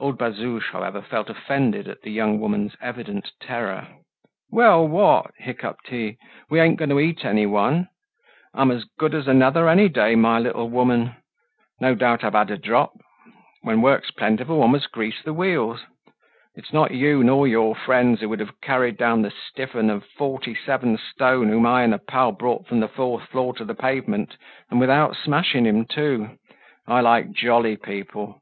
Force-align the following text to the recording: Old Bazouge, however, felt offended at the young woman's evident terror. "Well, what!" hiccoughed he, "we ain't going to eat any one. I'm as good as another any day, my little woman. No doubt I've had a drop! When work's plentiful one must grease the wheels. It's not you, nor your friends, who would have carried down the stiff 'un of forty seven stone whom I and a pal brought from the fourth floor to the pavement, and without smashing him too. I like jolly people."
Old 0.00 0.18
Bazouge, 0.18 0.72
however, 0.72 1.00
felt 1.00 1.30
offended 1.30 1.86
at 1.86 2.02
the 2.02 2.10
young 2.10 2.40
woman's 2.40 2.74
evident 2.80 3.30
terror. 3.40 3.86
"Well, 4.50 4.88
what!" 4.88 5.30
hiccoughed 5.38 5.86
he, 5.86 6.18
"we 6.50 6.58
ain't 6.58 6.78
going 6.80 6.88
to 6.88 6.98
eat 6.98 7.24
any 7.24 7.46
one. 7.46 7.88
I'm 8.52 8.72
as 8.72 8.86
good 8.98 9.14
as 9.14 9.28
another 9.28 9.68
any 9.68 9.88
day, 9.88 10.16
my 10.16 10.40
little 10.40 10.68
woman. 10.68 11.14
No 11.80 11.94
doubt 11.94 12.24
I've 12.24 12.32
had 12.34 12.50
a 12.50 12.58
drop! 12.58 12.90
When 13.62 13.80
work's 13.80 14.10
plentiful 14.10 14.58
one 14.58 14.72
must 14.72 14.90
grease 14.90 15.22
the 15.22 15.32
wheels. 15.32 15.84
It's 16.56 16.72
not 16.72 16.90
you, 16.90 17.22
nor 17.22 17.46
your 17.46 17.76
friends, 17.76 18.18
who 18.20 18.28
would 18.30 18.40
have 18.40 18.60
carried 18.60 18.96
down 18.96 19.22
the 19.22 19.30
stiff 19.30 19.76
'un 19.76 19.90
of 19.90 20.04
forty 20.04 20.56
seven 20.56 20.98
stone 21.12 21.50
whom 21.50 21.66
I 21.66 21.84
and 21.84 21.94
a 21.94 22.00
pal 22.00 22.32
brought 22.32 22.66
from 22.66 22.80
the 22.80 22.88
fourth 22.88 23.28
floor 23.28 23.54
to 23.54 23.64
the 23.64 23.76
pavement, 23.76 24.36
and 24.70 24.80
without 24.80 25.14
smashing 25.16 25.66
him 25.66 25.84
too. 25.84 26.30
I 26.88 27.00
like 27.00 27.30
jolly 27.30 27.76
people." 27.76 28.40